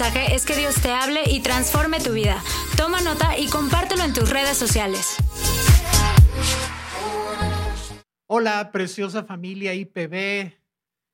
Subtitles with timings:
[0.00, 2.42] es que Dios te hable y transforme tu vida.
[2.78, 5.16] Toma nota y compártelo en tus redes sociales.
[8.26, 10.54] Hola, preciosa familia IPB,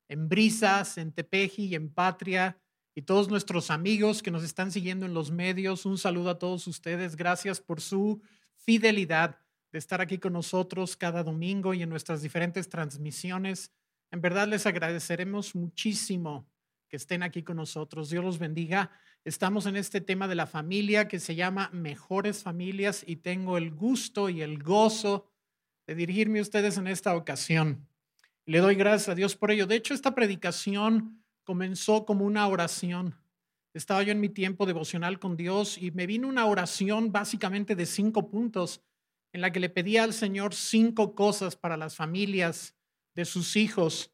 [0.08, 2.56] en Brisas, en Tepeji y en Patria,
[2.94, 5.84] y todos nuestros amigos que nos están siguiendo en los medios.
[5.84, 7.16] Un saludo a todos ustedes.
[7.16, 8.22] Gracias por su
[8.54, 9.40] fidelidad
[9.72, 13.72] de estar aquí con nosotros cada domingo y en nuestras diferentes transmisiones.
[14.12, 16.46] En verdad les agradeceremos muchísimo
[16.88, 18.10] que estén aquí con nosotros.
[18.10, 18.90] Dios los bendiga.
[19.24, 23.70] Estamos en este tema de la familia que se llama Mejores Familias y tengo el
[23.70, 25.30] gusto y el gozo
[25.86, 27.86] de dirigirme a ustedes en esta ocasión.
[28.46, 29.66] Le doy gracias a Dios por ello.
[29.66, 33.14] De hecho, esta predicación comenzó como una oración.
[33.74, 37.86] Estaba yo en mi tiempo devocional con Dios y me vino una oración básicamente de
[37.86, 38.80] cinco puntos
[39.32, 42.74] en la que le pedía al Señor cinco cosas para las familias
[43.14, 44.10] de sus hijos.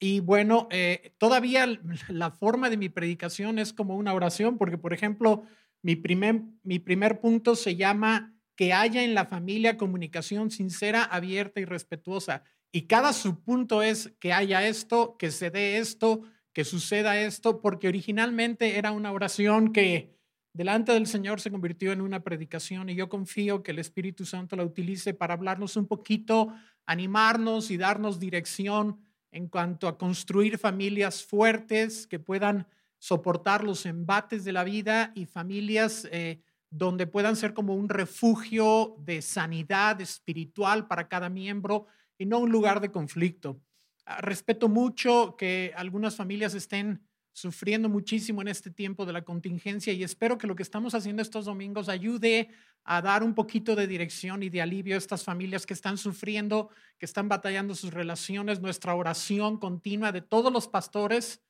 [0.00, 1.66] Y bueno, eh, todavía
[2.08, 5.42] la forma de mi predicación es como una oración, porque por ejemplo,
[5.82, 11.60] mi primer, mi primer punto se llama que haya en la familia comunicación sincera, abierta
[11.60, 12.42] y respetuosa.
[12.72, 17.86] Y cada subpunto es que haya esto, que se dé esto, que suceda esto, porque
[17.86, 20.18] originalmente era una oración que
[20.52, 24.56] delante del Señor se convirtió en una predicación y yo confío que el Espíritu Santo
[24.56, 26.52] la utilice para hablarnos un poquito,
[26.84, 28.98] animarnos y darnos dirección
[29.30, 32.66] en cuanto a construir familias fuertes que puedan
[32.98, 38.96] soportar los embates de la vida y familias eh, donde puedan ser como un refugio
[38.98, 41.86] de sanidad espiritual para cada miembro
[42.18, 43.60] y no un lugar de conflicto.
[44.04, 47.07] Ah, respeto mucho que algunas familias estén
[47.38, 51.22] sufriendo muchísimo en este tiempo de la contingencia y espero que lo que estamos haciendo
[51.22, 52.50] estos domingos ayude
[52.84, 56.70] a dar un poquito de dirección y de alivio a estas familias que están sufriendo,
[56.98, 58.60] que están batallando sus relaciones.
[58.60, 61.40] Nuestra oración continua de todos los pastores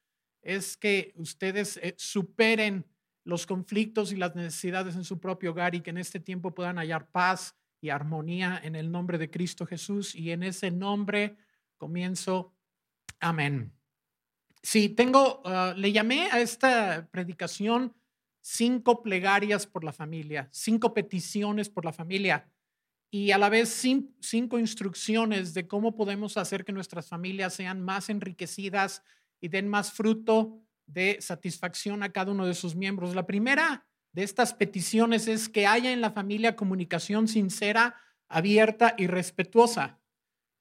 [0.42, 2.84] es que ustedes eh, superen
[3.24, 6.76] los conflictos y las necesidades en su propio hogar y que en este tiempo puedan
[6.76, 10.14] hallar paz y armonía en el nombre de Cristo Jesús.
[10.14, 11.36] Y en ese nombre
[11.76, 12.54] comienzo.
[13.20, 13.77] Amén.
[14.62, 17.94] Sí, tengo, ah, le llamé a esta predicación
[18.40, 22.50] cinco plegarias por la familia, cinco peticiones por la familia
[23.10, 23.68] y a la vez
[24.20, 29.02] cinco instrucciones de cómo podemos hacer que nuestras familias sean más enriquecidas
[29.40, 33.14] y den más fruto de satisfacción a cada uno de sus miembros.
[33.14, 37.96] La primera de estas peticiones es que haya en la familia comunicación sincera,
[38.28, 39.97] abierta y respetuosa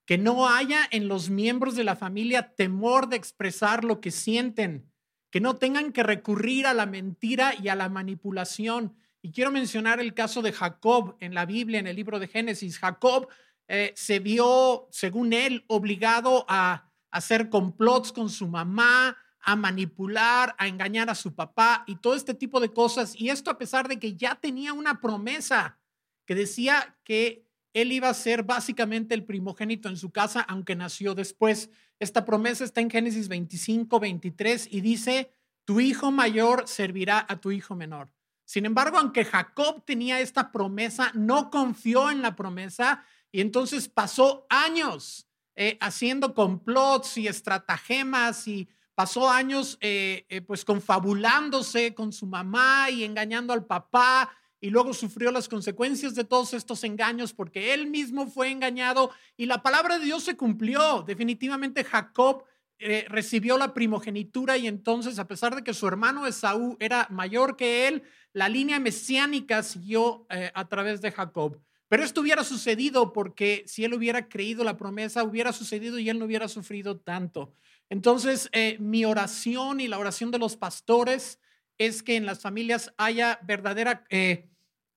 [0.08, 4.90] que no haya en los miembros de la familia temor de expresar lo que sienten,
[5.30, 8.96] que no tengan que recurrir a la mentira y a la manipulación.
[9.20, 12.78] Y quiero mencionar el caso de Jacob en la Biblia, en el libro de Génesis.
[12.78, 13.28] Jacob
[13.68, 20.68] eh, se vio, según él, obligado a hacer complots con su mamá, a manipular, a
[20.68, 23.14] engañar a su papá y todo este tipo de cosas.
[23.14, 25.78] Y esto a pesar de que ya tenía una promesa
[26.24, 31.14] que decía que él iba a ser básicamente el primogénito en su casa, aunque nació
[31.14, 31.70] después.
[31.98, 35.32] Esta promesa está en Génesis 25, 23 y dice,
[35.64, 38.10] tu hijo mayor servirá a tu hijo menor.
[38.44, 44.46] Sin embargo, aunque Jacob tenía esta promesa, no confió en la promesa y entonces pasó
[44.48, 52.26] años eh, haciendo complots y estratagemas y pasó años eh, eh, pues confabulándose con su
[52.26, 54.30] mamá y engañando al papá
[54.60, 59.46] y luego sufrió las consecuencias de todos estos engaños porque él mismo fue engañado y
[59.46, 61.02] la palabra de Dios se cumplió.
[61.06, 62.44] Definitivamente Jacob
[62.80, 67.56] eh, recibió la primogenitura y entonces a pesar de que su hermano Esaú era mayor
[67.56, 68.02] que él,
[68.32, 71.60] la línea mesiánica siguió eh, a través de Jacob.
[71.88, 76.18] Pero esto hubiera sucedido porque si él hubiera creído la promesa, hubiera sucedido y él
[76.18, 77.54] no hubiera sufrido tanto.
[77.88, 81.38] Entonces, eh, mi oración y la oración de los pastores
[81.78, 84.48] es que en las familias haya verdadera eh,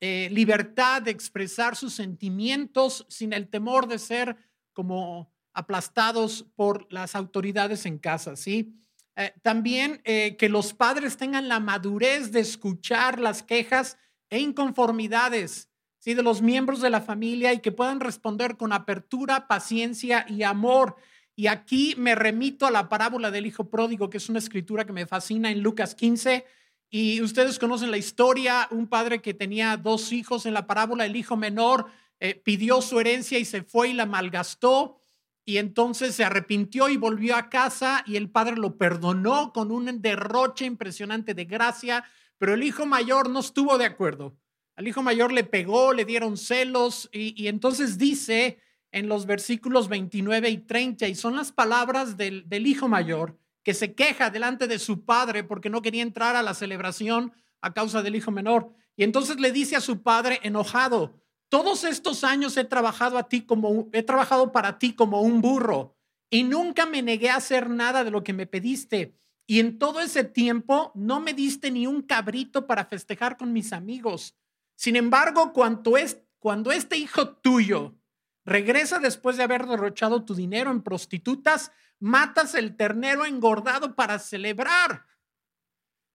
[0.02, 4.36] eh, libertad de expresar sus sentimientos sin el temor de ser
[4.74, 8.76] como aplastados por las autoridades en casa, ¿sí?
[9.16, 13.98] Eh, también que los padres tengan la madurez de escuchar las quejas
[14.30, 15.70] e inconformidades
[16.00, 16.14] ¿sí?
[16.14, 20.96] de los miembros de la familia y que puedan responder con apertura, paciencia y amor.
[21.36, 24.94] Y aquí me remito a la parábola del hijo pródigo, que es una escritura que
[24.94, 26.46] me fascina en Lucas 15,
[26.94, 31.16] y ustedes conocen la historia, un padre que tenía dos hijos en la parábola, el
[31.16, 31.86] hijo menor
[32.20, 35.00] eh, pidió su herencia y se fue y la malgastó.
[35.46, 40.02] Y entonces se arrepintió y volvió a casa y el padre lo perdonó con un
[40.02, 42.04] derroche impresionante de gracia,
[42.38, 44.36] pero el hijo mayor no estuvo de acuerdo.
[44.76, 48.60] Al hijo mayor le pegó, le dieron celos y, entonces dice
[48.92, 53.74] en los versículos 29 y 30, y son las palabras del, del hijo mayor, que
[53.74, 58.02] se queja delante de su padre porque no quería entrar a la celebración a causa
[58.02, 58.74] del hijo menor.
[58.96, 63.42] Y entonces le dice a su padre enojado, todos estos años he trabajado a ti
[63.42, 65.98] como he trabajado para ti como un burro
[66.30, 69.18] y nunca me negué a hacer nada de lo que me pediste.
[69.46, 73.74] Y en todo ese tiempo no me diste ni un cabrito para festejar con mis
[73.74, 74.38] amigos.
[74.78, 77.96] Sin embargo, cuando, es, cuando este hijo tuyo
[78.46, 85.06] regresa después de haber derrochado tu dinero en prostitutas, matas el ternero engordado para celebrar.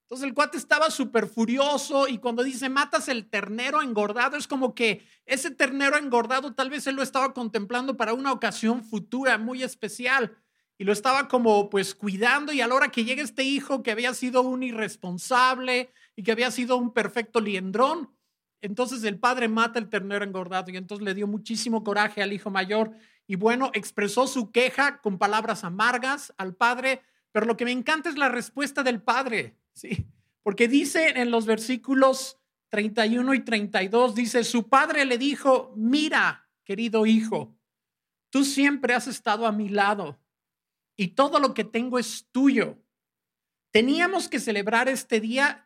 [0.06, 4.72] Entonces el cuate estaba súper furioso y cuando dice matas el ternero engordado, es como
[4.72, 9.64] que ese ternero engordado tal vez él lo estaba contemplando para una ocasión futura muy
[9.64, 10.38] especial
[10.78, 13.90] y lo estaba como pues cuidando y a la hora que llega este hijo que
[13.90, 18.15] había sido un irresponsable y que había sido un perfecto liendrón,
[18.60, 22.50] entonces el padre mata el ternero engordado y entonces le dio muchísimo coraje al hijo
[22.50, 22.92] mayor
[23.26, 28.08] y bueno, expresó su queja con palabras amargas al padre, pero lo que me encanta
[28.08, 29.56] es la respuesta del padre.
[29.72, 30.06] Sí,
[30.42, 32.38] porque dice en los versículos
[32.70, 37.56] 31 y 32, dice, su padre le dijo, mira, querido hijo,
[38.30, 40.18] tú siempre has estado a mi lado
[40.96, 42.78] y todo lo que tengo es tuyo.
[43.70, 45.65] Teníamos que celebrar este día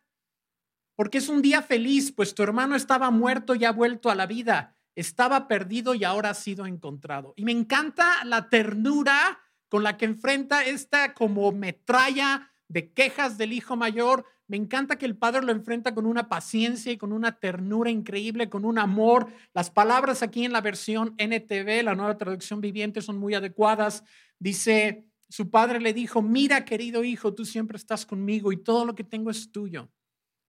[0.96, 4.26] porque es un día feliz, pues tu hermano estaba muerto y ha vuelto a la
[4.26, 7.32] vida, estaba perdido y ahora ha sido encontrado.
[7.36, 13.52] Y me encanta la ternura con la que enfrenta esta como metralla de quejas del
[13.52, 14.24] hijo mayor.
[14.46, 18.48] Me encanta que el padre lo enfrenta con una paciencia y con una ternura increíble,
[18.48, 19.28] con un amor.
[19.54, 24.04] Las palabras aquí en la versión NTV, la nueva traducción viviente, son muy adecuadas.
[24.38, 28.94] Dice, su padre le dijo, mira querido hijo, tú siempre estás conmigo y todo lo
[28.94, 29.88] que tengo es tuyo.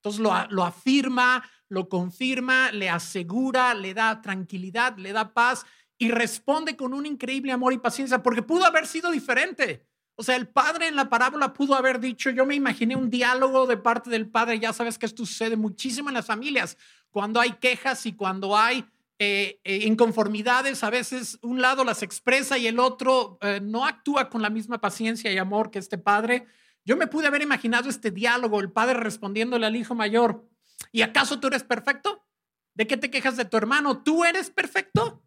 [0.01, 5.65] Entonces lo, lo afirma, lo confirma, le asegura, le da tranquilidad, le da paz
[5.97, 9.85] y responde con un increíble amor y paciencia, porque pudo haber sido diferente.
[10.15, 13.67] O sea, el padre en la parábola pudo haber dicho, yo me imaginé un diálogo
[13.67, 16.77] de parte del padre, ya sabes que esto sucede muchísimo en las familias,
[17.11, 18.85] cuando hay quejas y cuando hay
[19.19, 24.29] eh, eh, inconformidades, a veces un lado las expresa y el otro eh, no actúa
[24.29, 26.47] con la misma paciencia y amor que este padre.
[26.85, 30.49] Yo me pude haber imaginado este diálogo, el padre respondiéndole al hijo mayor,
[30.91, 32.25] ¿y acaso tú eres perfecto?
[32.73, 34.01] ¿De qué te quejas de tu hermano?
[34.03, 35.23] ¿Tú eres perfecto?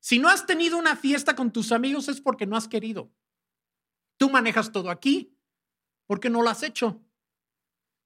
[0.00, 3.12] Si no has tenido una fiesta con tus amigos es porque no has querido.
[4.16, 5.36] Tú manejas todo aquí.
[6.06, 7.00] ¿Por qué no lo has hecho?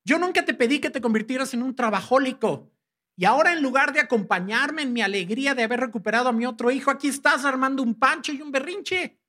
[0.05, 2.71] Yo nunca te pedí que te convirtieras en un trabajólico.
[3.17, 6.71] Y ahora en lugar de acompañarme en mi alegría de haber recuperado a mi otro
[6.71, 9.21] hijo, aquí estás armando un pancho y un berrinche.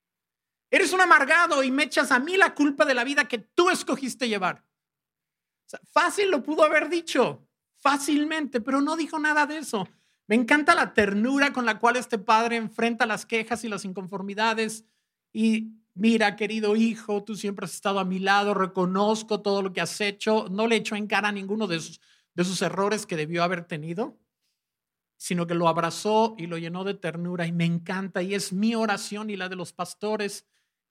[0.75, 3.69] Eres un amargado y me echas a mí la culpa de la vida que tú
[3.69, 4.66] escogiste llevar.
[5.94, 9.88] fácil lo pudo haber dicho, fácilmente, pero no dijo nada de eso.
[10.27, 14.83] Me encanta la ternura con la cual este padre enfrenta las quejas y las inconformidades
[15.31, 19.80] y mira, querido hijo, tú siempre has estado a mi lado, reconozco todo lo que
[19.80, 22.01] has hecho, no le echo en cara ninguno de sus,
[22.33, 24.19] de sus errores que debió haber tenido,
[25.16, 28.75] sino que lo abrazó y lo llenó de ternura y me encanta y es mi
[28.75, 30.45] oración y la de los pastores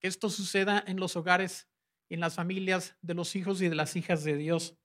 [0.05, 1.67] esto suceda en los hogares
[2.09, 4.77] y en las familias de los hijos y de las hijas de Dios.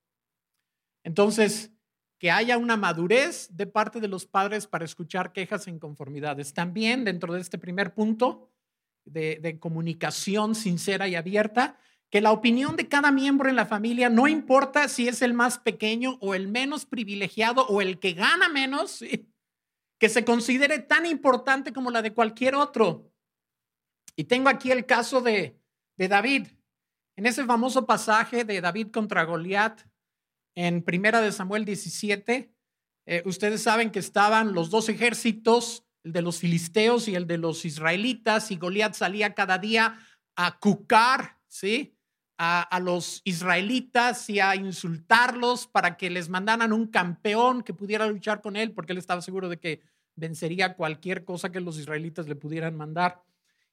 [1.04, 1.71] Entonces,
[2.19, 6.54] que haya una madurez de parte de los padres para escuchar quejas e inconformidades.
[6.54, 8.50] También dentro de este primer punto,
[9.05, 11.77] de, comunicación sincera y abierta,
[12.10, 15.60] que la opinión de cada miembro en la familia, no importa si es el más
[15.60, 19.03] pequeño o el menos privilegiado o el que gana menos,
[20.00, 23.12] que se considere tan importante como la de cualquier otro.
[24.20, 25.58] Y tengo aquí el caso de,
[25.96, 26.48] David.
[27.16, 29.80] En ese famoso pasaje de David contra Goliat,
[30.56, 32.54] en Primera de Samuel 17,
[33.06, 37.38] eh, ustedes saben que estaban los dos ejércitos el de los filisteos y el de
[37.38, 39.98] los israelitas, y Goliat salía cada día
[40.36, 41.96] a cucar, ¿sí?
[42.38, 48.42] A, los israelitas y a insultarlos para que les mandaran un campeón que pudiera luchar
[48.42, 49.80] con él, porque él estaba seguro de que
[50.16, 53.24] vencería cualquier cosa que los israelitas le pudieran mandar.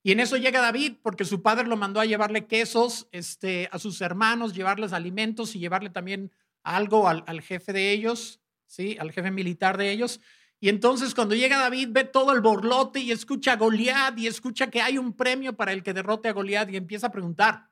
[0.06, 3.80] Y en eso llega David, porque su padre lo mandó a llevarle quesos este, a
[3.80, 6.30] sus hermanos, llevarles alimentos y llevarle también
[6.62, 8.96] algo al, jefe de ellos, ¿sí?
[9.00, 10.20] al jefe militar de ellos.
[10.60, 14.70] Y entonces cuando llega David ve todo el borlote y escucha a Goliat y escucha
[14.70, 17.68] que hay un premio para el que derrote a Goliat y empieza a preguntar,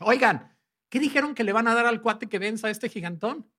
[0.00, 0.54] oigan,
[0.90, 3.50] ¿qué dijeron que le van a dar al cuate que venza a este gigantón?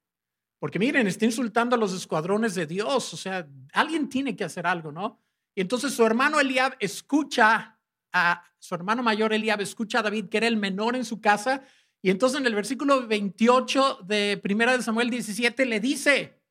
[0.60, 4.68] Porque miren, está insultando a los escuadrones de Dios, o sea, alguien tiene que hacer
[4.68, 5.20] algo, ¿no?
[5.56, 7.75] Y entonces su hermano Eliab escucha
[8.16, 11.64] a su hermano mayor Eliab escucha a David, que era el menor en su casa,
[12.02, 16.42] y entonces en el versículo 28 de Primera de Samuel 17 le dice,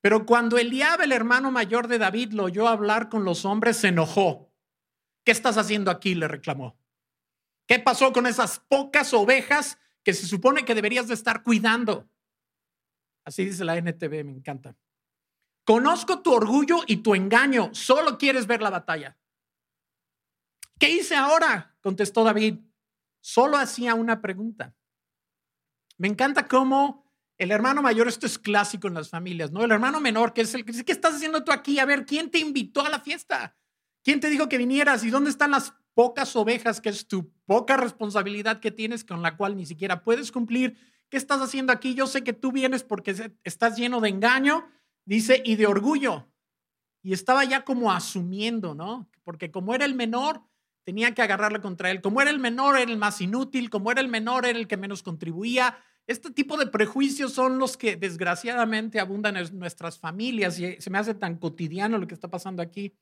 [0.00, 3.88] pero cuando Eliab, el hermano mayor de David, lo oyó hablar con los hombres, se
[3.88, 4.52] enojó.
[5.24, 6.14] ¿Qué estás haciendo aquí?
[6.14, 6.78] le reclamó.
[7.66, 12.08] ¿Qué pasó con esas pocas ovejas que se supone que deberías de estar cuidando?
[13.24, 14.76] Así dice la NTV, me encanta.
[15.64, 19.18] Conozco tu orgullo y tu engaño, solo quieres ver la batalla.
[20.78, 21.76] ¿Qué hice ahora?
[21.80, 22.58] contestó David.
[23.20, 24.74] Solo hacía una pregunta.
[25.96, 27.04] Me encanta cómo
[27.36, 29.64] el hermano mayor, esto es clásico en las familias, ¿no?
[29.64, 31.78] El hermano menor, que es el que dice, ¿qué estás haciendo tú aquí?
[31.78, 33.56] A ver, ¿quién te invitó a la fiesta?
[34.02, 35.04] ¿Quién te dijo que vinieras?
[35.04, 39.36] ¿Y dónde están las pocas ovejas que es tu poca responsabilidad que tienes con la
[39.36, 40.76] cual ni siquiera puedes cumplir?
[41.08, 41.94] ¿Qué estás haciendo aquí?
[41.94, 44.68] Yo sé que tú vienes porque estás lleno de engaño
[45.08, 46.28] Dice, y de orgullo.
[47.02, 49.08] Y estaba ya como asumiendo, ¿no?
[49.24, 50.42] Porque como era el menor,
[50.88, 52.00] tenía que agarrarle contra él.
[52.00, 53.68] Como era el menor, era el más inútil.
[53.68, 55.78] Como era el menor, era el que menos contribuía.
[56.06, 60.96] Este tipo de prejuicios son los que desgraciadamente abundan en nuestras familias y se me
[60.96, 62.96] hace tan cotidiano lo que está pasando aquí.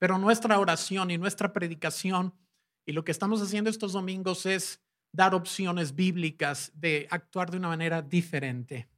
[0.00, 2.34] Pero nuestra oración y nuestra predicación
[2.84, 7.68] y lo que estamos haciendo estos domingos es dar opciones bíblicas de actuar de una
[7.68, 8.88] manera diferente.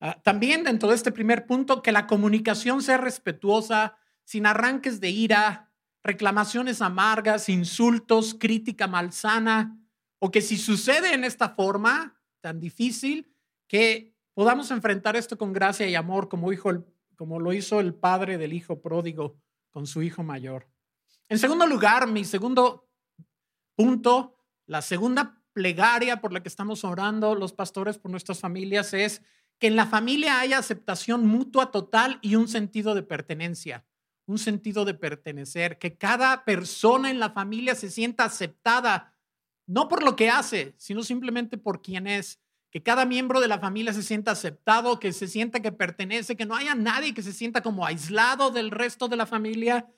[0.00, 5.08] Ah, también dentro de este primer punto, que la comunicación sea respetuosa, sin arranques de
[5.08, 5.69] ira,
[6.02, 9.78] reclamaciones amargas, insultos, crítica malsana,
[10.18, 13.34] o que si sucede en esta forma tan difícil,
[13.66, 16.48] que podamos enfrentar esto con gracia y amor, como,
[17.16, 19.36] como lo hizo el padre del hijo pródigo
[19.70, 20.68] con su hijo mayor.
[21.28, 22.88] En segundo lugar, mi segundo
[23.76, 29.22] punto, la segunda plegaria por la que estamos orando los pastores por nuestras familias es
[29.58, 33.84] que en la familia haya aceptación mutua total y un sentido de pertenencia,
[34.26, 39.14] un sentido de pertenecer, que cada persona en la familia se sienta aceptada,
[39.66, 43.58] no por lo que hace, sino simplemente por quien es, que cada miembro de la
[43.58, 47.32] familia se sienta aceptado, que se sienta que pertenece, que no haya nadie que se
[47.32, 49.88] sienta como aislado del resto de la familia,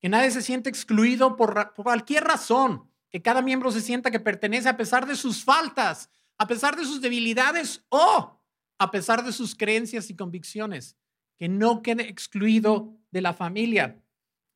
[0.00, 4.20] que nadie se siente excluido por, por cualquier razón, que cada miembro se sienta que
[4.20, 8.40] pertenece a pesar de sus faltas, a pesar de sus debilidades o
[8.78, 10.96] a pesar de sus creencias y convicciones,
[11.36, 14.02] que no quede excluido de la familia.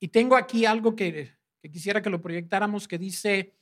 [0.01, 1.33] Y tengo aquí algo que,
[1.63, 3.55] quisiera que lo proyectáramos, que dice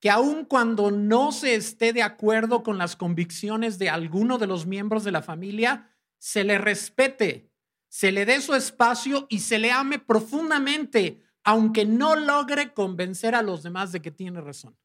[0.00, 4.66] que aun cuando no se esté de acuerdo con las convicciones de alguno de los
[4.66, 7.50] miembros de la familia, se le respete,
[7.88, 13.42] se le dé su espacio y se le ame profundamente, aunque no logre convencer a
[13.42, 14.76] los demás de que tiene razón.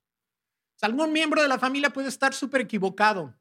[0.82, 3.34] algún miembro de la familia puede estar súper equivocado,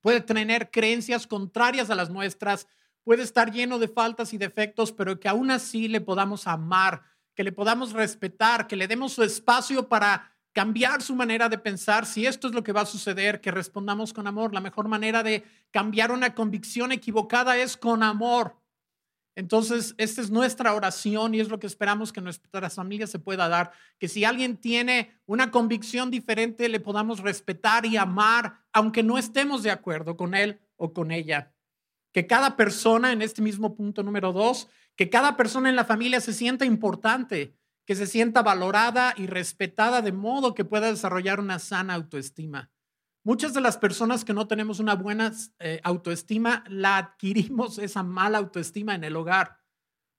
[0.00, 2.66] puede tener creencias contrarias a las nuestras,
[3.04, 7.02] puede estar lleno de faltas y defectos, pero que aún así le podamos amar,
[7.34, 12.06] que le podamos respetar, que le demos su espacio para cambiar su manera de pensar.
[12.06, 14.54] Si esto es lo que va a suceder, que respondamos con amor.
[14.54, 18.56] La mejor manera de cambiar una convicción equivocada es con amor.
[19.34, 23.48] Entonces, esta es nuestra oración y es lo que esperamos que nuestra familia se pueda
[23.48, 23.72] dar.
[23.98, 29.62] Que si alguien tiene una convicción diferente, le podamos respetar y amar, aunque no estemos
[29.62, 31.51] de acuerdo con él o con ella.
[32.12, 36.20] Que cada persona, en este mismo punto número dos, que cada persona en la familia
[36.20, 41.58] se sienta importante, que se sienta valorada y respetada de modo que pueda desarrollar una
[41.58, 42.70] sana autoestima.
[43.24, 48.38] Muchas de las personas que no tenemos una buena eh, autoestima, la adquirimos esa mala
[48.38, 49.58] autoestima en el hogar,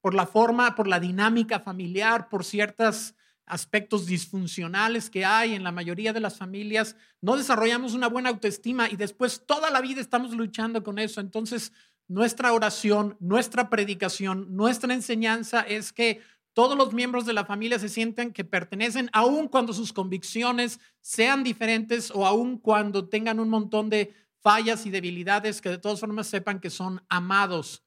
[0.00, 3.14] por la forma, por la dinámica familiar, por ciertos
[3.46, 6.96] aspectos disfuncionales que hay en la mayoría de las familias.
[7.20, 11.20] No desarrollamos una buena autoestima y después toda la vida estamos luchando con eso.
[11.20, 11.72] Entonces,
[12.08, 16.20] nuestra oración, nuestra predicación, nuestra enseñanza es que
[16.52, 21.42] todos los miembros de la familia se sienten que pertenecen, aun cuando sus convicciones sean
[21.42, 26.28] diferentes o aun cuando tengan un montón de fallas y debilidades, que de todas formas
[26.28, 27.82] sepan que son amados.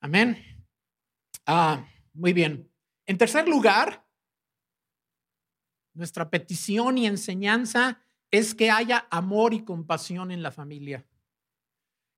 [0.00, 0.38] Amén.
[1.46, 2.70] Ah, muy bien.
[3.06, 4.03] En tercer lugar,
[5.94, 11.06] nuestra petición y enseñanza es que haya amor y compasión en la familia.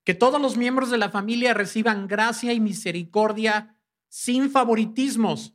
[0.05, 3.77] Que todos los miembros de la familia reciban gracia y misericordia
[4.09, 5.55] sin favoritismos.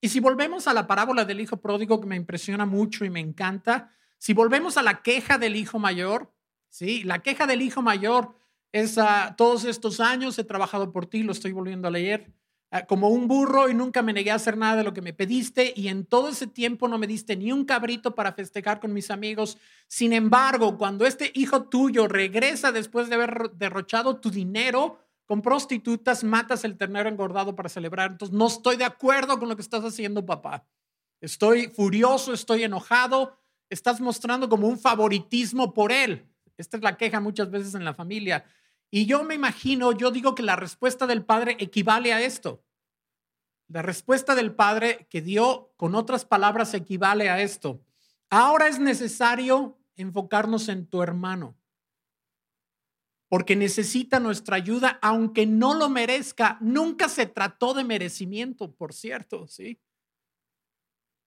[0.00, 3.20] Y si volvemos a la parábola del hijo pródigo, que me impresiona mucho y me
[3.20, 6.32] encanta, si volvemos a la queja del hijo mayor,
[6.68, 7.04] ¿sí?
[7.04, 8.34] La queja del hijo mayor
[8.72, 12.39] es, a todos estos años he trabajado por ti, lo estoy volviendo a leer, ah,
[12.86, 15.72] como un burro y nunca me negué a hacer nada de lo que me pediste
[15.74, 19.10] y en todo ese tiempo no me diste ni un cabrito para festejar con mis
[19.10, 19.58] amigos.
[19.88, 24.98] Sin embargo, cuando este hijo tuyo regresa después de haber derrochado tu dinero,
[25.30, 28.10] con prostitutas matas el ternero engordado para celebrar.
[28.10, 30.66] Entonces, no estoy de acuerdo con lo que estás haciendo, papá.
[31.20, 33.38] Estoy furioso, estoy enojado.
[33.68, 36.26] Estás mostrando como un favoritismo por él.
[36.56, 38.44] Esta es la queja muchas veces en la familia.
[38.90, 42.64] Y yo me imagino, yo digo que la respuesta del padre equivale a esto.
[43.68, 47.84] La respuesta del padre que dio, con otras palabras, equivale a esto.
[48.28, 51.56] Ahora es necesario enfocarnos en tu hermano,
[53.28, 56.58] porque necesita nuestra ayuda, aunque no lo merezca.
[56.60, 59.80] Nunca se trató de merecimiento, por cierto, ¿sí?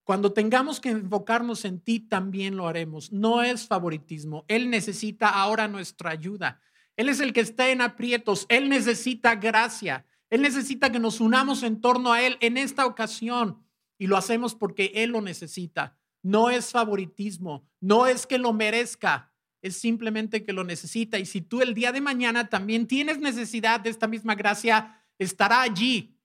[0.04, 3.14] Cuando tengamos que enfocarnos en ti, también lo haremos.
[3.14, 4.44] No es favoritismo.
[4.50, 6.60] Él necesita ahora nuestra ayuda.
[6.98, 8.46] Él es el que está en aprietos.
[8.50, 10.06] Él necesita gracia.
[10.30, 13.64] Él necesita que nos unamos en torno a Él en esta ocasión.
[13.98, 15.98] Y lo hacemos porque Él lo necesita.
[16.22, 17.68] No es favoritismo.
[17.80, 19.34] No es que lo merezca.
[19.62, 21.20] Es simplemente que lo necesita.
[21.20, 25.62] Y si tú el día de mañana también tienes necesidad de esta misma gracia, estará
[25.62, 26.18] allí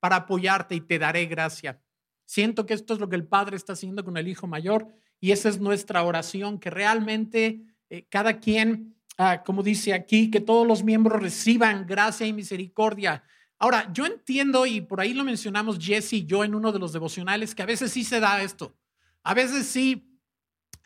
[0.00, 1.80] para apoyarte y te daré gracia.
[2.24, 4.88] Siento que esto es lo que el Padre está haciendo con el Hijo Mayor
[5.20, 10.40] y esa es nuestra oración, que realmente eh, cada quien, ah, como dice aquí, que
[10.40, 13.22] todos los miembros reciban gracia y misericordia.
[13.58, 16.94] Ahora, yo entiendo, y por ahí lo mencionamos Jesse y yo en uno de los
[16.94, 18.74] devocionales, que a veces sí se da esto.
[19.22, 20.18] A veces sí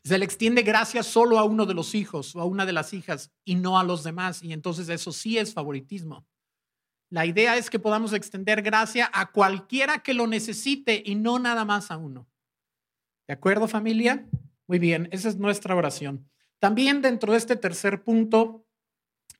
[0.03, 2.93] se le extiende gracia solo a uno de los hijos o a una de las
[2.93, 4.43] hijas y no a los demás.
[4.43, 6.27] Y entonces eso sí es favoritismo.
[7.11, 11.65] La idea es que podamos extender gracia a cualquiera que lo necesite y no nada
[11.65, 12.27] más a uno.
[13.29, 14.29] ¿De acuerdo, familia?
[14.67, 16.29] Muy bien, esa es nuestra oración.
[16.61, 18.67] También dentro de este tercer punto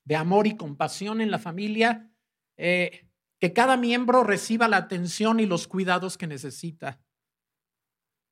[0.05, 2.11] de amor y compasión en la familia,
[2.57, 3.09] eh,
[3.41, 7.01] que cada miembro reciba la atención y los cuidados que necesita.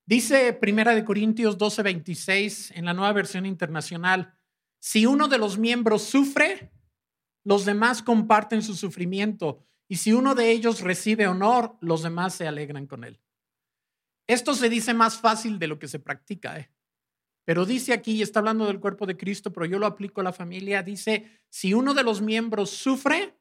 [0.06, 4.34] Dice Primera de Corintios 12:26 en la nueva versión internacional,
[4.80, 6.72] si uno de los miembros sufre,
[7.44, 12.48] los demás comparten su sufrimiento y si uno de ellos recibe honor, los demás se
[12.48, 13.20] alegran con él.
[14.26, 16.71] Esto se dice más fácil de lo que se practica, ¿eh?
[17.44, 20.24] Pero dice aquí, y está hablando del cuerpo de Cristo, pero yo lo aplico a
[20.24, 23.36] la familia, dice, si uno de los miembros sufre,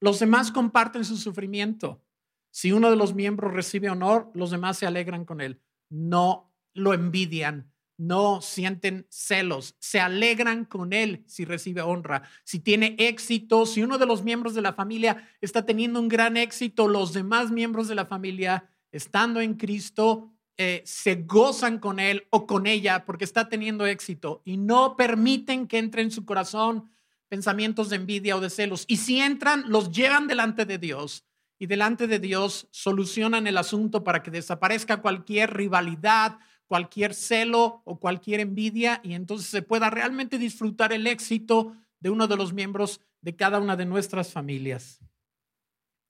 [0.00, 2.02] los demás comparten su sufrimiento.
[2.50, 5.60] Si uno de los miembros recibe honor, los demás se alegran con él.
[5.88, 12.96] No lo envidian, no sienten celos, se alegran con él si recibe honra, si tiene
[12.98, 17.12] éxito, si uno de los miembros de la familia está teniendo un gran éxito, los
[17.12, 22.66] demás miembros de la familia, estando en Cristo, eh, se gozan con él o con
[22.66, 26.90] ella porque está teniendo éxito y no permiten que entre en su corazón
[27.28, 28.84] pensamientos de envidia o de celos.
[28.88, 31.24] Y si entran, los llevan delante de Dios
[31.58, 38.00] y delante de Dios solucionan el asunto para que desaparezca cualquier rivalidad, cualquier celo o
[38.00, 43.00] cualquier envidia y entonces se pueda realmente disfrutar el éxito de uno de los miembros
[43.20, 45.00] de cada una de nuestras familias.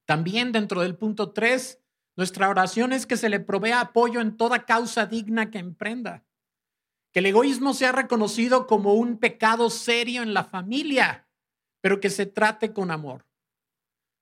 [0.07, 1.82] También dentro del punto 3,
[2.17, 6.25] nuestra oración es que se le provea apoyo en toda causa digna que emprenda.
[7.13, 11.29] Que el egoísmo sea reconocido como un pecado serio en la familia,
[11.81, 13.27] pero que se trate con amor.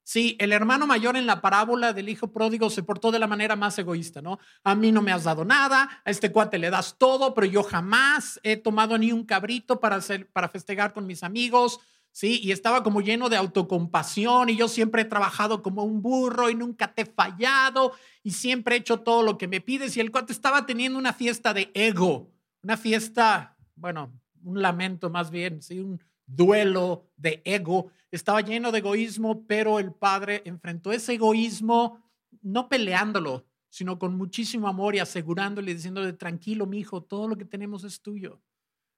[0.02, 3.54] Sí, el hermano mayor en la parábola del hijo pródigo se portó de la manera
[3.54, 4.40] más egoísta, ¿no?
[4.64, 7.62] A mí no me has dado nada, a este cuate le das todo, pero yo
[7.62, 11.78] jamás he tomado ni un cabrito para, hacer, para festejar con mis amigos,
[12.12, 12.40] ¿sí?
[12.42, 16.54] Y estaba como lleno de autocompasión y yo siempre he trabajado como un burro y
[16.54, 17.92] nunca te he fallado
[18.22, 21.12] y siempre he hecho todo lo que me pides y el cuate estaba teniendo una
[21.12, 22.30] fiesta de ego,
[22.62, 25.80] una fiesta, bueno, un lamento más bien, ¿sí?
[25.80, 32.02] Un duelo de ego estaba lleno de egoísmo, pero el padre enfrentó ese egoísmo
[32.42, 37.44] no peleándolo, sino con muchísimo amor y asegurándole, diciéndole, tranquilo, mi hijo, todo lo que
[37.44, 38.40] tenemos es tuyo.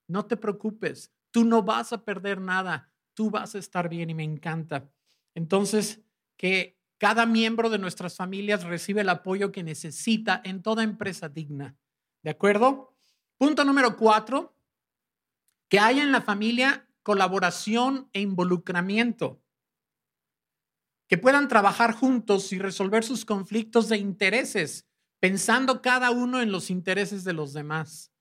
[0.08, 4.14] No te preocupes, tú no vas a perder nada, tú vas a estar bien y
[4.14, 4.90] me encanta.
[5.34, 6.00] Entonces,
[6.36, 11.76] que cada miembro de nuestras familias recibe el apoyo que necesita en toda empresa digna.
[12.22, 12.94] ¿De acuerdo?
[13.38, 14.56] Punto número cuatro,
[15.68, 19.42] que haya en la familia colaboración e involucramiento,
[21.08, 24.86] que puedan trabajar juntos y resolver sus conflictos de intereses,
[25.18, 28.11] pensando cada uno en los intereses de los demás.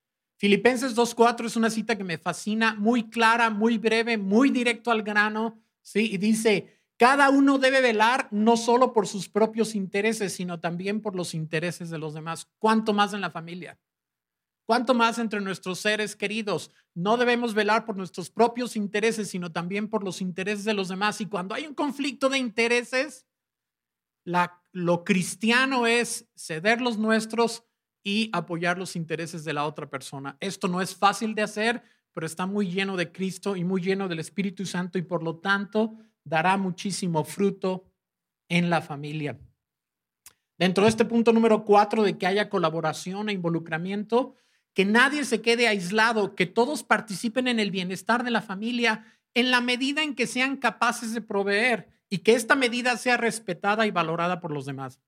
[0.41, 5.03] Filipenses 2.4 es una cita que me fascina, muy clara, muy breve, muy directo al
[5.03, 6.11] grano, ¿sí?
[6.11, 11.15] Y dice, cada uno debe velar no solo por sus propios intereses, sino también por
[11.15, 12.49] los intereses de los demás.
[12.57, 13.79] ¿Cuánto más en la familia?
[14.65, 16.71] ¿Cuánto más entre nuestros seres queridos?
[16.95, 21.21] No debemos velar por nuestros propios intereses, sino también por los intereses de los demás.
[21.21, 23.27] Y cuando hay un conflicto de intereses,
[24.23, 27.63] lo cristiano es ceder los nuestros
[28.03, 30.37] y apoyar los intereses de la otra persona.
[30.39, 31.83] Esto no es fácil de hacer,
[32.13, 35.37] pero está muy lleno de Cristo y muy lleno del Espíritu Santo y por lo
[35.37, 37.85] tanto dará muchísimo fruto
[38.49, 39.39] en la familia.
[40.57, 44.35] Dentro de este punto número cuatro de que haya colaboración e involucramiento,
[44.73, 49.51] que nadie se quede aislado, que todos participen en el bienestar de la familia en
[49.51, 53.91] la medida en que sean capaces de proveer y que esta medida sea respetada y
[53.91, 54.99] valorada por los demás.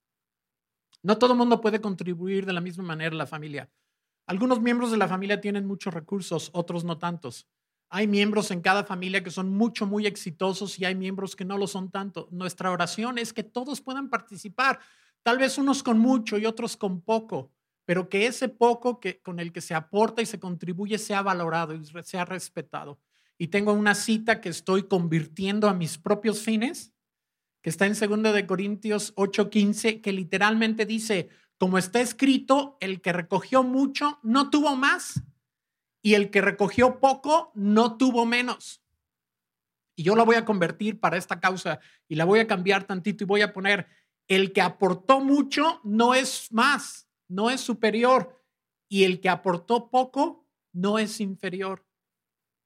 [1.03, 3.69] No todo mundo puede contribuir de la misma manera la familia.
[4.25, 7.45] Algunos miembros de la familia tienen muchos recursos, otros no tantos.
[7.89, 11.57] Hay miembros en cada familia que son mucho, muy exitosos y hay miembros que no
[11.57, 12.29] lo son tanto.
[12.31, 14.79] Nuestra oración es que todos puedan participar,
[15.23, 17.51] tal vez unos con mucho y otros con poco,
[17.85, 21.75] pero que ese poco que, con el que se aporta y se contribuye sea valorado
[21.75, 22.97] y sea respetado.
[23.37, 26.92] Y tengo una cita que estoy convirtiendo a mis propios fines,
[27.63, 33.13] que está en 2 de Corintios 8:15, que literalmente dice, como está escrito, el que
[33.13, 35.23] recogió mucho no tuvo más
[36.01, 38.83] y el que recogió poco no tuvo menos.
[39.95, 43.23] Y yo la voy a convertir para esta causa y la voy a cambiar tantito
[43.23, 43.87] y voy a poner,
[44.27, 48.43] el que aportó mucho no es más, no es superior
[48.89, 51.85] y el que aportó poco no es inferior.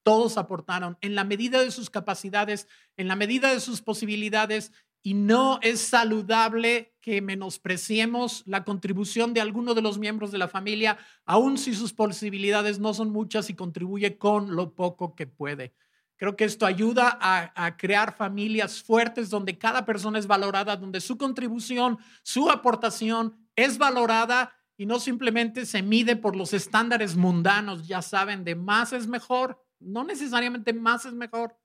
[0.04, 4.72] Todos aportaron en la medida de sus capacidades, en la medida de sus posibilidades,
[5.08, 10.50] y no es saludable que menospreciemos la contribución de alguno de los miembros de la
[10.50, 15.74] familia, aun si sus posibilidades no son muchas y contribuye con lo poco que puede.
[16.18, 21.18] Creo que esto ayuda a, crear familias fuertes donde cada persona es valorada, donde su
[21.18, 28.02] contribución, su aportación es valorada y no simplemente se mide por los estándares mundanos, ya
[28.02, 31.58] saben, de más es mejor, no necesariamente más es mejor.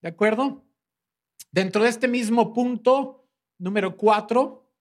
[0.00, 0.64] ¿De acuerdo?
[1.52, 4.72] Dentro de este mismo punto, número cuatro,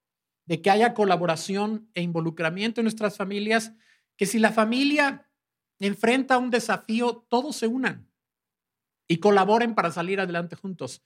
[0.45, 3.73] de que haya colaboración e involucramiento en nuestras familias,
[4.17, 5.29] que si la familia
[5.79, 8.10] enfrenta un desafío, todos se unan
[9.07, 11.03] y colaboren para salir adelante juntos.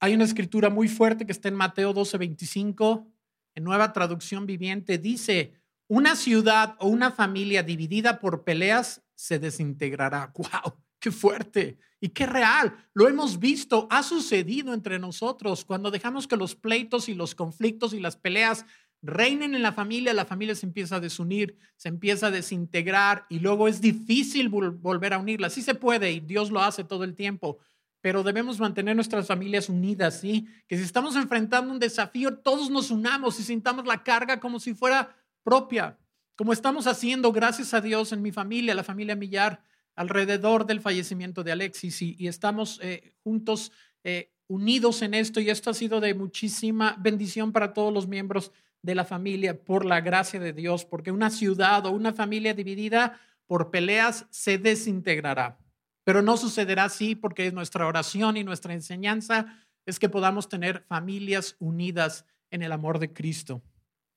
[0.00, 3.10] Hay una escritura muy fuerte que está en Mateo 12:25,
[3.54, 5.54] en nueva traducción viviente, dice,
[5.88, 10.32] una ciudad o una familia dividida por peleas se desintegrará.
[10.36, 10.74] ¡Wow!
[10.98, 12.76] Qué fuerte y qué real.
[12.92, 15.64] Lo hemos visto, ha sucedido entre nosotros.
[15.64, 18.66] Cuando dejamos que los pleitos y los conflictos y las peleas
[19.00, 23.38] reinen en la familia, la familia se empieza a desunir, se empieza a desintegrar y
[23.38, 25.48] luego es difícil volver a unirla.
[25.48, 27.56] Sí se puede y Dios lo hace todo el tiempo,
[28.02, 30.46] pero debemos mantener nuestras familias unidas, ¿sí?
[30.68, 34.74] Que si estamos enfrentando un desafío, todos nos unamos y sintamos la carga como si
[34.74, 35.98] fuera propia,
[36.36, 39.62] como estamos haciendo, gracias a Dios, en mi familia, la familia Millar
[39.94, 45.70] alrededor del fallecimiento de Alexis y, estamos eh, juntos eh, unidos en esto y esto
[45.70, 48.52] ha sido de muchísima bendición para todos los miembros
[48.82, 53.18] de la familia por la gracia de Dios, porque una ciudad o una familia dividida
[53.46, 55.58] por peleas se desintegrará.
[56.04, 61.56] Pero no sucederá así porque nuestra oración y nuestra enseñanza es que podamos tener familias
[61.58, 63.62] unidas en el amor de Cristo,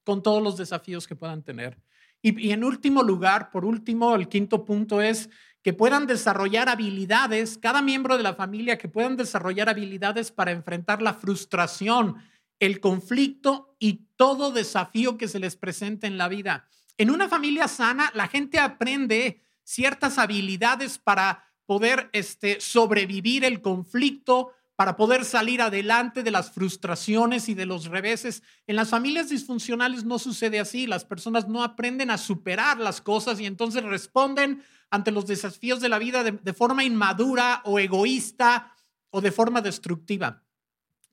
[0.04, 1.78] con todos los desafíos que puedan tener.
[2.22, 5.30] Y en último lugar, por último, el quinto punto es
[5.62, 11.02] que puedan desarrollar habilidades, cada miembro de la familia que puedan desarrollar habilidades para enfrentar
[11.02, 12.16] la frustración,
[12.60, 16.68] el conflicto y todo desafío que se les presente en la vida.
[16.96, 24.52] En una familia sana, la gente aprende ciertas habilidades para poder este, sobrevivir el conflicto,
[24.78, 28.44] para poder salir adelante de las frustraciones y de los reveses.
[28.68, 30.86] En las familias disfuncionales no sucede así.
[30.86, 35.88] Las personas no aprenden a superar las cosas y entonces responden ante los desafíos de
[35.88, 38.72] la vida de, forma inmadura o egoísta
[39.10, 40.44] o de forma destructiva.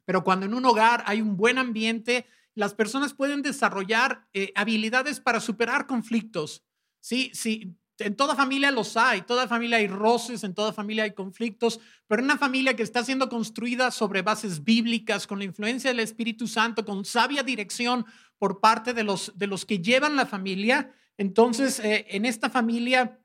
[0.05, 5.19] Pero cuando en un hogar hay un buen ambiente, las personas pueden desarrollar eh, habilidades
[5.19, 6.63] para superar conflictos.
[6.99, 11.13] Sí, sí, en toda familia los hay, toda familia hay roces, en toda familia hay
[11.13, 15.91] conflictos, pero en una familia que está siendo construida sobre bases bíblicas, con la influencia
[15.91, 18.05] del Espíritu Santo, con sabia dirección
[18.37, 23.19] por parte de los, de los que llevan la familia, entonces eh, en esta familia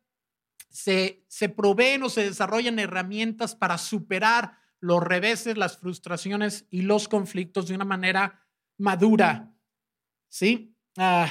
[0.69, 7.09] se, se proveen o se desarrollan herramientas para superar los reveses, las frustraciones y los
[7.09, 8.47] conflictos de una manera
[8.79, 9.53] madura.
[10.29, 10.77] ¿Sí?
[10.97, 11.29] Ah,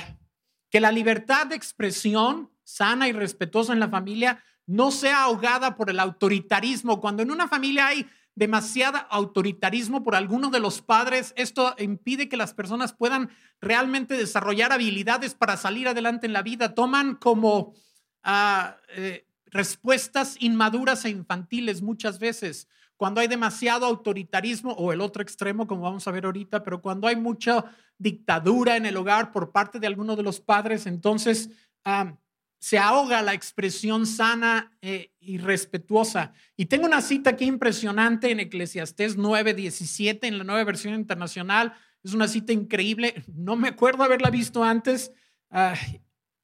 [0.69, 5.89] que la libertad de expresión sana y respetuosa en la familia no sea ahogada por
[5.89, 7.01] el autoritarismo.
[7.01, 12.37] Cuando en una familia hay demasiado autoritarismo por alguno de los padres, esto impide que
[12.37, 16.75] las personas puedan realmente desarrollar habilidades para salir adelante en la vida.
[16.75, 17.73] Toman como
[18.21, 22.67] ah, eh, respuestas inmaduras e infantiles muchas veces.
[22.95, 27.07] Cuando hay demasiado autoritarismo o el otro extremo, como vamos a ver ahorita, pero cuando
[27.07, 27.65] hay mucha
[27.97, 31.49] dictadura en el hogar por parte de alguno de los padres, entonces
[31.83, 32.13] ah,
[32.59, 36.33] se ahoga la expresión sana eh, y respetuosa.
[36.57, 41.73] Y tengo una cita aquí impresionante en Eclesiastés 9:17, en la nueva versión internacional.
[42.03, 43.23] Es una cita increíble.
[43.33, 45.11] No me acuerdo haberla visto antes,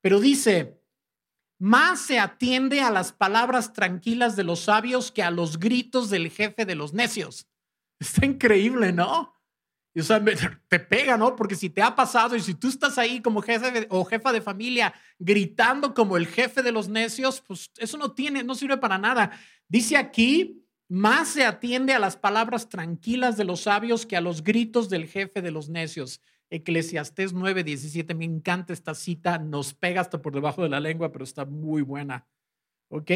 [0.02, 0.82] pero dice,
[1.60, 6.30] más se atiende a las palabras tranquilas de los sabios que a los gritos del
[6.30, 7.48] jefe de los necios.
[8.00, 9.35] Está increíble, ¿no?
[9.96, 10.22] Y, o sea,
[10.68, 11.36] te pega, ¿no?
[11.36, 14.42] Porque si te ha pasado y si tú estás ahí como jefe o jefa de
[14.42, 18.98] familia gritando como el jefe de los necios, pues eso no tiene, no sirve para
[18.98, 19.32] nada.
[19.70, 24.44] Dice aquí, más se atiende a las palabras tranquilas de los sabios que a los
[24.44, 26.22] gritos del jefe de los necios.
[26.50, 31.12] Eclesiastés 9, 17, me encanta esta cita, nos pega hasta por debajo de la lengua,
[31.12, 32.28] pero está muy buena.
[32.90, 33.12] ¿Ok?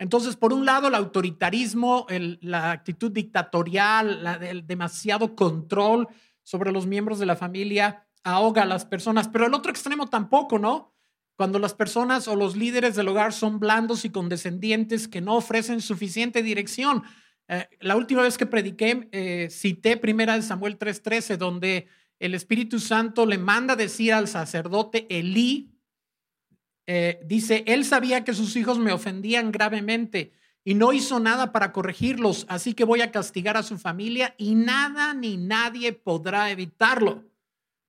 [0.00, 2.06] Entonces, por un lado, el autoritarismo,
[2.40, 6.08] la actitud dictatorial, el demasiado control
[6.42, 10.58] sobre los miembros de la familia ahoga a las personas, pero el otro extremo tampoco,
[10.58, 10.94] ¿no?
[11.36, 15.82] Cuando las personas o los líderes del hogar son blandos y condescendientes que no ofrecen
[15.82, 17.02] suficiente dirección.
[17.48, 22.78] Eh, la última vez que prediqué, eh, cité primera de Samuel 3:13, donde el Espíritu
[22.78, 25.74] Santo le manda decir al sacerdote Elí,
[26.92, 30.32] eh, dice, él sabía que sus hijos me ofendían gravemente
[30.64, 34.56] y no hizo nada para corregirlos, así que voy a castigar a su familia y
[34.56, 37.22] nada ni nadie podrá evitarlo,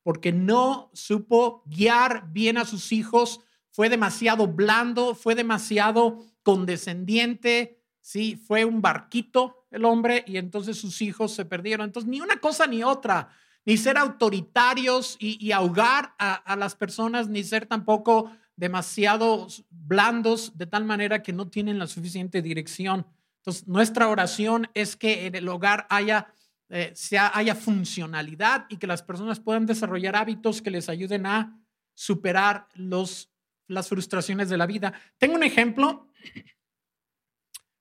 [0.03, 3.39] porque no supo guiar bien a sus hijos,
[3.71, 11.01] fue demasiado blando, fue demasiado condescendiente, sí, fue un barquito el hombre y entonces sus
[11.01, 11.87] hijos se perdieron.
[11.87, 13.29] Entonces, ni una cosa ni otra,
[13.65, 18.31] ni ser autoritarios y, ahogar a las personas, ni ser tampoco
[18.62, 23.08] demasiado blandos de tal manera que no tienen la suficiente dirección.
[23.38, 26.32] Entonces, nuestra oración es que en el hogar haya,
[26.69, 31.60] eh, sea, haya funcionalidad y que las personas puedan desarrollar hábitos que les ayuden a
[31.95, 33.32] superar los,
[33.65, 34.93] las frustraciones de la vida.
[35.17, 36.08] Tengo un ejemplo.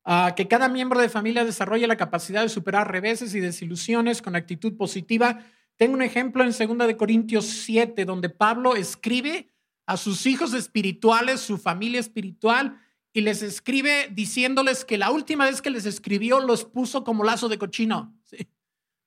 [0.06, 4.34] Uh, que cada miembro de familia desarrolle la capacidad de superar reveses y desilusiones con
[4.34, 5.44] actitud positiva.
[5.76, 9.50] Tengo un ejemplo en 2 de Corintios 7 donde Pablo escribe
[9.90, 12.80] a sus hijos espirituales, su familia espiritual,
[13.12, 17.48] y les escribe diciéndoles que la última vez que les escribió los puso como lazo
[17.48, 18.14] de cochino.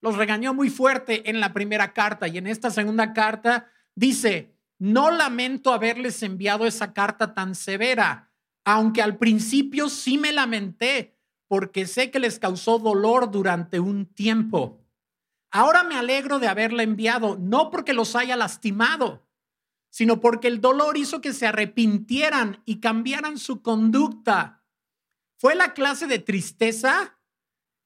[0.02, 5.10] Los regañó muy fuerte en la primera carta y en esta segunda carta dice, no
[5.10, 8.34] lamento haberles enviado esa carta tan severa,
[8.66, 11.18] aunque al principio sí me lamenté
[11.48, 14.82] porque sé que les causó dolor durante un tiempo.
[15.50, 19.24] Ahora me alegro de haberla enviado, no porque los haya lastimado,
[19.94, 24.64] sino porque el dolor hizo que se arrepintieran y cambiaran su conducta.
[25.38, 27.20] Fue la clase de tristeza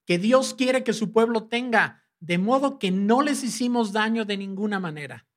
[0.06, 4.38] que Dios quiere que su pueblo tenga, de modo que no les hicimos daño de
[4.38, 5.28] ninguna manera.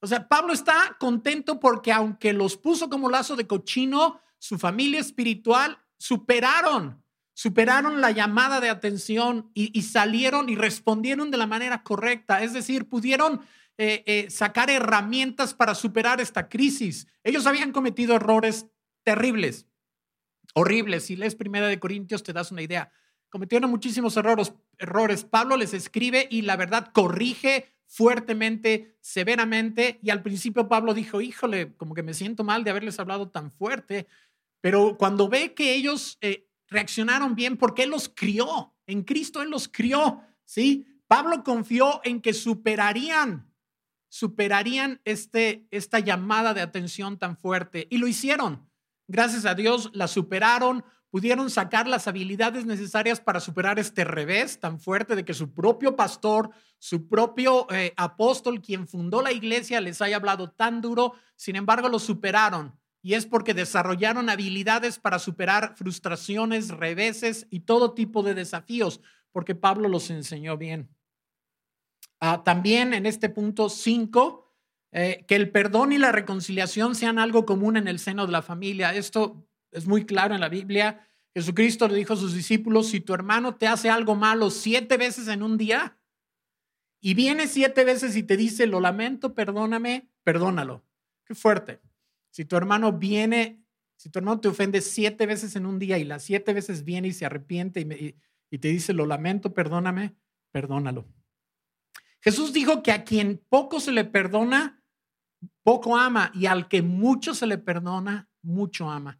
[0.00, 5.00] O sea, Pablo está contento porque aunque los puso como lazo de cochino, su familia
[5.00, 12.42] espiritual superaron, superaron la llamada de atención y salieron y respondieron de la manera correcta.
[12.42, 13.40] Es decir, pudieron
[13.80, 17.06] eh, eh, sacar herramientas para superar esta crisis.
[17.22, 18.66] Ellos habían cometido errores
[19.04, 19.68] terribles,
[20.52, 21.04] horribles.
[21.04, 22.90] Si lees Primera de Corintios te das una idea.
[23.30, 25.22] Cometieron muchísimos errores, errores.
[25.22, 30.00] Pablo les escribe y la verdad corrige fuertemente, severamente.
[30.02, 33.52] Y al principio Pablo dijo, híjole, como que me siento mal de haberles hablado tan
[33.52, 34.08] fuerte.
[34.60, 39.50] Pero cuando ve que ellos eh, reaccionaron bien, porque Él los crió, en Cristo Él
[39.50, 40.84] los crió, ¿sí?
[41.06, 43.47] Pablo confió en que superarían
[44.08, 47.86] superarían este, esta llamada de atención tan fuerte.
[47.90, 48.68] Y lo hicieron.
[49.06, 54.78] Gracias a Dios la superaron, pudieron sacar las habilidades necesarias para superar este revés tan
[54.78, 60.02] fuerte de que su propio pastor, su propio eh, apóstol, quien fundó la iglesia, les
[60.02, 61.14] haya hablado tan duro.
[61.36, 62.78] Sin embargo, lo superaron.
[63.00, 69.00] Y es porque desarrollaron habilidades para superar frustraciones, reveses y todo tipo de desafíos,
[69.32, 70.90] porque Pablo los enseñó bien.
[72.20, 74.52] Ah, también en este punto 5,
[74.92, 78.42] eh, que el perdón y la reconciliación sean algo común en el seno de la
[78.42, 78.94] familia.
[78.94, 81.06] Esto es muy claro en la Biblia.
[81.34, 85.28] Jesucristo le dijo a sus discípulos, si tu hermano te hace algo malo siete veces
[85.28, 85.98] en un día
[87.00, 90.84] y viene siete veces y te dice, lo lamento, perdóname, perdónalo.
[91.24, 91.80] Qué fuerte.
[92.30, 93.62] Si tu hermano viene,
[93.96, 97.08] si tu hermano te ofende siete veces en un día y las siete veces viene
[97.08, 98.16] y se arrepiente y,
[98.50, 100.16] y te dice, lo lamento, perdóname,
[100.50, 101.06] perdónalo.
[102.28, 104.84] Jesús dijo que a quien poco se le perdona,
[105.62, 109.18] poco ama, y al que mucho se le perdona, mucho ama.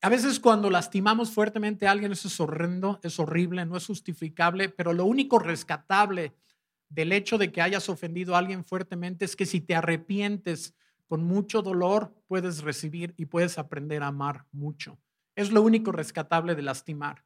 [0.00, 4.68] A veces cuando lastimamos fuertemente a alguien, eso es horrendo, es horrible, no es justificable,
[4.68, 6.36] pero lo único rescatable
[6.88, 10.72] del hecho de que hayas ofendido a alguien fuertemente es que si te arrepientes
[11.08, 15.00] con mucho dolor, puedes recibir y puedes aprender a amar mucho.
[15.34, 17.24] Es lo único rescatable de lastimar.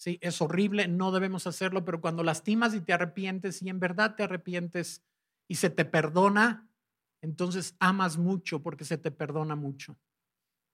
[0.00, 4.14] Sí, es horrible, no debemos hacerlo, pero cuando lastimas y te arrepientes y en verdad
[4.14, 5.04] te arrepientes
[5.46, 6.70] y se te perdona,
[7.20, 9.98] entonces amas mucho porque se te perdona mucho.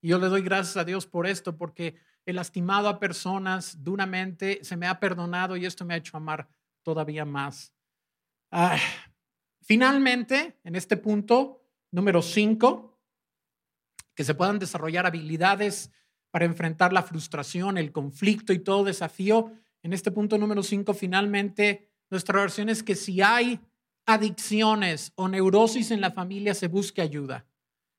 [0.01, 4.63] Y yo le doy gracias a Dios por esto, porque he lastimado a personas duramente,
[4.63, 6.47] se me ha perdonado y esto me ha hecho amar
[6.81, 7.73] todavía más.
[9.61, 12.97] Finalmente, en este punto número 5,
[14.15, 15.91] que se puedan desarrollar habilidades
[16.31, 19.51] para enfrentar la frustración, el conflicto y todo desafío.
[19.83, 23.59] En este punto número 5, finalmente, nuestra oración es que si hay
[24.05, 27.45] adicciones o neurosis en la familia, se busque ayuda,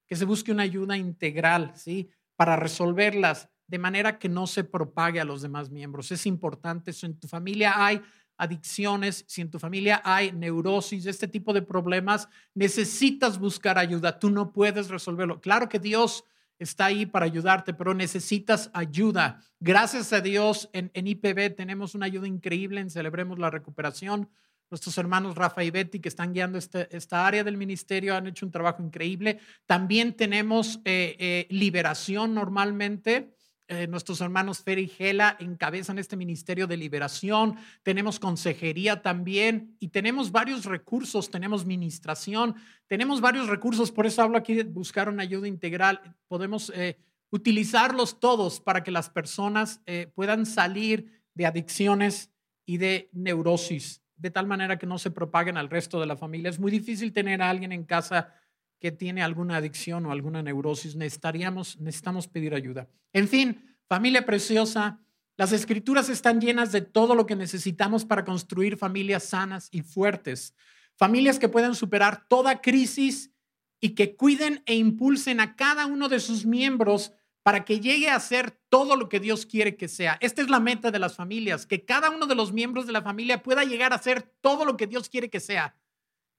[0.06, 2.08] que se busque una ayuda integral, ¿sí?
[2.36, 6.10] Para resolverlas de manera que no se propague a los demás miembros.
[6.10, 8.00] Es importante, si en tu familia hay
[8.38, 14.18] adicciones, si en tu familia hay neurosis, este tipo de problemas, necesitas buscar ayuda.
[14.18, 15.40] Tú no puedes resolverlo.
[15.40, 16.24] Claro que Dios
[16.58, 19.40] está ahí para ayudarte, pero necesitas ayuda.
[19.60, 24.28] Gracias a Dios, en, IPB tenemos una ayuda increíble en Celebremos la Recuperación.
[24.70, 28.44] Nuestros hermanos Rafa y Betty, que están guiando este, esta área del ministerio, han hecho
[28.44, 29.38] un trabajo increíble.
[29.66, 33.34] También tenemos eh, eh, liberación normalmente.
[33.70, 39.88] Eh, nuestros hermanos Fer y Gela encabezan este ministerio de liberación, tenemos consejería también y
[39.88, 42.54] tenemos varios recursos, tenemos ministración,
[42.87, 46.96] tenemos varios recursos, por eso hablo aquí de buscar una ayuda integral, podemos eh,
[47.28, 52.33] utilizarlos todos para que las personas eh, puedan salir de adicciones
[52.64, 56.48] y de neurosis, de tal manera que no se propaguen al resto de la familia.
[56.48, 58.33] Es muy difícil tener a alguien en casa
[58.80, 62.88] que tiene alguna adicción o alguna neurosis, necesitaríamos, necesitamos pedir ayuda.
[63.12, 65.00] En fin, familia preciosa,
[65.36, 70.54] las escrituras están llenas de todo lo que necesitamos para construir familias sanas y fuertes,
[70.96, 73.32] familias que puedan superar toda crisis
[73.80, 77.12] y que cuiden e impulsen a cada uno de sus miembros
[77.42, 80.18] para que llegue a ser todo lo que Dios quiere que sea.
[80.20, 83.02] Esta es la meta de las familias, que cada uno de los miembros de la
[83.02, 85.74] familia pueda llegar a ser todo lo que Dios quiere que sea.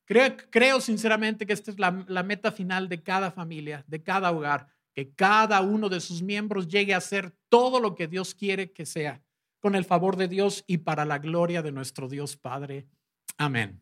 [0.09, 1.91] Creo, sinceramente que esta es la,
[2.23, 6.95] meta final de cada familia, de cada hogar, que cada uno de sus miembros llegue
[6.95, 9.21] a ser todo lo que Dios quiere que sea,
[9.59, 12.87] con el favor de Dios y para la gloria de nuestro Dios Padre.
[13.37, 13.79] Amén.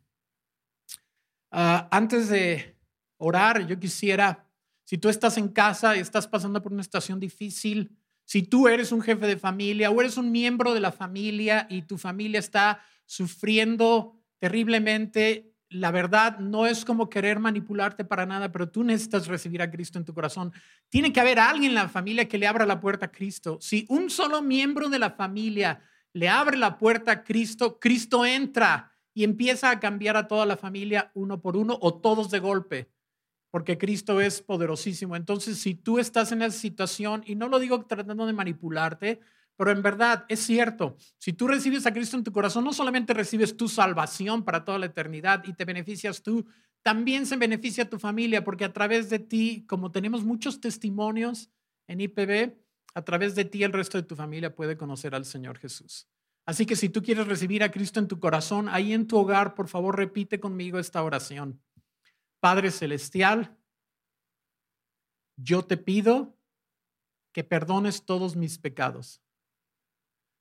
[1.50, 2.76] Ah, antes de
[3.16, 4.50] orar, yo quisiera,
[4.84, 8.92] si tú estás en casa y estás pasando por una situación difícil, si tú eres
[8.92, 12.82] un jefe de familia o eres un miembro de la familia y tu familia está
[13.06, 19.62] sufriendo terriblemente, la verdad no es como querer manipularte para nada, pero tú necesitas recibir
[19.62, 20.54] a Cristo en tu corazón.
[20.90, 23.58] Tiene que haber alguien en la familia que le abra la puerta a Cristo.
[23.62, 25.82] Si un solo miembro de la familia
[26.14, 30.58] le abre la puerta a Cristo, Cristo entra y empieza a cambiar a toda la
[30.58, 32.90] familia uno por uno o todos de golpe,
[33.52, 35.16] porque Cristo es poderosísimo.
[35.16, 39.20] Entonces, si tú estás en esa situación, y no lo digo tratando de manipularte,
[39.58, 43.14] pero en verdad es cierto, si tú recibes a Cristo en tu corazón, no solamente
[43.14, 46.46] recibes tu salvación para toda la eternidad y te beneficias tú,
[46.84, 51.50] también se beneficia tu familia, porque a través de ti, como tenemos muchos testimonios
[51.88, 52.56] en IPB,
[52.94, 56.08] a través de ti el resto de tu familia puede conocer al Señor Jesús.
[56.46, 59.56] Así que si tú quieres recibir a Cristo en tu corazón, ahí en tu hogar,
[59.56, 61.60] por favor, repite conmigo esta oración.
[62.40, 63.58] Padre Celestial,
[65.36, 66.38] yo te pido
[67.34, 69.22] que perdones todos mis pecados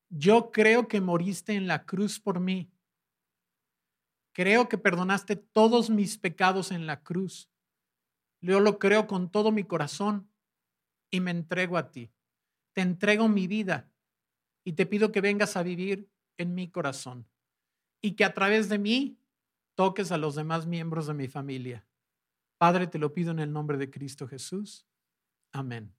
[0.09, 2.71] yo creo que moriste en la cruz por mí.
[4.33, 7.51] Creo que perdonaste todos mis pecados en la cruz.
[8.41, 10.31] Yo lo creo con todo mi corazón
[11.11, 12.13] y me entrego a ti.
[12.73, 13.91] Te entrego mi vida
[14.65, 17.27] y te pido que vengas a vivir en mi corazón
[18.03, 19.19] y que a través de mí
[19.75, 21.87] toques a los demás miembros de mi familia.
[22.59, 24.87] Padre, te lo pido en el nombre de Cristo Jesús.
[25.53, 25.95] Amén.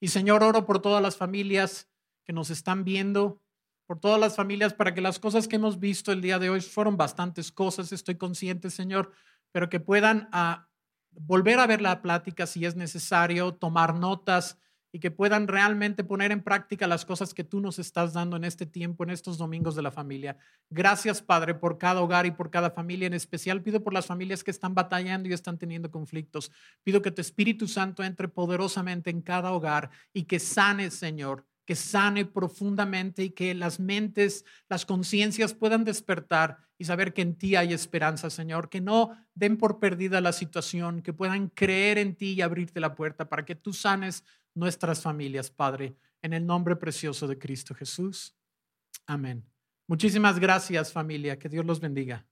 [0.00, 1.88] Y Señor, oro por todas las familias
[2.28, 3.40] que nos están viendo,
[3.86, 6.60] por todas las familias, para que las cosas que hemos visto el día de hoy
[6.60, 9.12] fueron bastantes cosas, estoy consciente, Señor,
[9.50, 10.68] pero que puedan ah,
[11.10, 14.58] volver a ver la plática si es necesario, tomar notas
[14.92, 18.44] y que puedan realmente poner en práctica las cosas que tú nos estás dando en
[18.44, 20.36] este tiempo, en estos domingos de la familia.
[20.68, 23.06] Gracias, Padre, por cada hogar y por cada familia.
[23.06, 26.52] En especial pido por las familias que están batallando y están teniendo conflictos.
[26.84, 31.76] Pido que tu Espíritu Santo entre poderosamente en cada hogar y que sane, Señor, que
[31.76, 37.56] sane profundamente y que las mentes, las conciencias puedan despertar y saber que en ti
[37.56, 42.32] hay esperanza, Señor, que no den por perdida la situación, que puedan creer en ti
[42.32, 44.24] y abrirte la puerta para que tú sanes
[44.54, 48.34] nuestras familias, Padre, en el nombre precioso de Cristo Jesús.
[49.06, 49.44] Amén.
[49.86, 51.38] Muchísimas gracias, familia.
[51.38, 52.26] Que Dios los bendiga.